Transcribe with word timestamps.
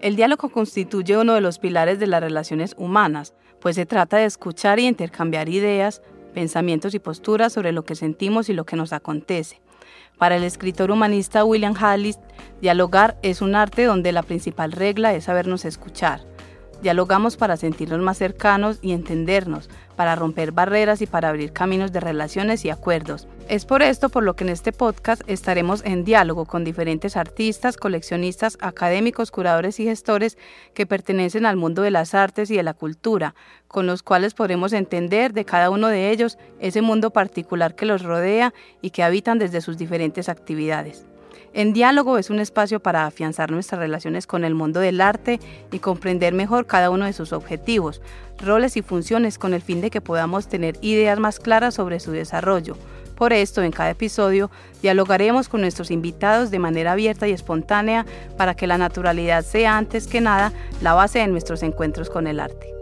El 0.00 0.14
diálogo 0.14 0.48
constituye 0.50 1.16
uno 1.16 1.34
de 1.34 1.40
los 1.40 1.58
pilares 1.58 1.98
de 1.98 2.06
las 2.06 2.22
relaciones 2.22 2.74
humanas, 2.78 3.34
pues 3.60 3.74
se 3.74 3.84
trata 3.84 4.18
de 4.18 4.26
escuchar 4.26 4.78
y 4.78 4.86
intercambiar 4.86 5.48
ideas, 5.48 6.02
pensamientos 6.34 6.94
y 6.94 7.00
posturas 7.00 7.52
sobre 7.52 7.72
lo 7.72 7.84
que 7.84 7.96
sentimos 7.96 8.48
y 8.48 8.52
lo 8.52 8.64
que 8.64 8.76
nos 8.76 8.92
acontece. 8.92 9.60
Para 10.16 10.36
el 10.36 10.44
escritor 10.44 10.92
humanista 10.92 11.44
William 11.44 11.74
Hallis, 11.76 12.20
dialogar 12.60 13.18
es 13.22 13.42
un 13.42 13.56
arte 13.56 13.84
donde 13.84 14.12
la 14.12 14.22
principal 14.22 14.70
regla 14.70 15.14
es 15.14 15.24
sabernos 15.24 15.64
escuchar. 15.64 16.27
Dialogamos 16.82 17.36
para 17.36 17.56
sentirnos 17.56 17.98
más 17.98 18.18
cercanos 18.18 18.78
y 18.82 18.92
entendernos, 18.92 19.68
para 19.96 20.14
romper 20.14 20.52
barreras 20.52 21.02
y 21.02 21.06
para 21.06 21.28
abrir 21.28 21.52
caminos 21.52 21.90
de 21.90 21.98
relaciones 21.98 22.64
y 22.64 22.70
acuerdos. 22.70 23.26
Es 23.48 23.64
por 23.64 23.82
esto 23.82 24.10
por 24.10 24.22
lo 24.22 24.36
que 24.36 24.44
en 24.44 24.50
este 24.50 24.70
podcast 24.72 25.22
estaremos 25.26 25.84
en 25.84 26.04
diálogo 26.04 26.44
con 26.44 26.62
diferentes 26.62 27.16
artistas, 27.16 27.76
coleccionistas, 27.76 28.58
académicos, 28.60 29.32
curadores 29.32 29.80
y 29.80 29.84
gestores 29.84 30.38
que 30.72 30.86
pertenecen 30.86 31.46
al 31.46 31.56
mundo 31.56 31.82
de 31.82 31.90
las 31.90 32.14
artes 32.14 32.48
y 32.48 32.56
de 32.56 32.62
la 32.62 32.74
cultura, 32.74 33.34
con 33.66 33.88
los 33.88 34.04
cuales 34.04 34.34
podremos 34.34 34.72
entender 34.72 35.32
de 35.32 35.44
cada 35.44 35.70
uno 35.70 35.88
de 35.88 36.10
ellos 36.10 36.38
ese 36.60 36.80
mundo 36.80 37.10
particular 37.10 37.74
que 37.74 37.86
los 37.86 38.02
rodea 38.02 38.54
y 38.82 38.90
que 38.90 39.02
habitan 39.02 39.40
desde 39.40 39.62
sus 39.62 39.78
diferentes 39.78 40.28
actividades. 40.28 41.06
En 41.54 41.72
diálogo 41.72 42.18
es 42.18 42.30
un 42.30 42.40
espacio 42.40 42.80
para 42.80 43.06
afianzar 43.06 43.50
nuestras 43.50 43.80
relaciones 43.80 44.26
con 44.26 44.44
el 44.44 44.54
mundo 44.54 44.80
del 44.80 45.00
arte 45.00 45.40
y 45.72 45.78
comprender 45.78 46.34
mejor 46.34 46.66
cada 46.66 46.90
uno 46.90 47.06
de 47.06 47.12
sus 47.12 47.32
objetivos, 47.32 48.00
roles 48.38 48.76
y 48.76 48.82
funciones 48.82 49.38
con 49.38 49.54
el 49.54 49.62
fin 49.62 49.80
de 49.80 49.90
que 49.90 50.00
podamos 50.00 50.48
tener 50.48 50.76
ideas 50.82 51.18
más 51.18 51.40
claras 51.40 51.74
sobre 51.74 52.00
su 52.00 52.12
desarrollo. 52.12 52.76
Por 53.16 53.32
esto, 53.32 53.62
en 53.62 53.72
cada 53.72 53.90
episodio, 53.90 54.48
dialogaremos 54.80 55.48
con 55.48 55.60
nuestros 55.62 55.90
invitados 55.90 56.52
de 56.52 56.60
manera 56.60 56.92
abierta 56.92 57.26
y 57.26 57.32
espontánea 57.32 58.06
para 58.36 58.54
que 58.54 58.68
la 58.68 58.78
naturalidad 58.78 59.44
sea 59.44 59.76
antes 59.76 60.06
que 60.06 60.20
nada 60.20 60.52
la 60.82 60.94
base 60.94 61.18
de 61.18 61.26
nuestros 61.26 61.64
encuentros 61.64 62.10
con 62.10 62.28
el 62.28 62.38
arte. 62.38 62.77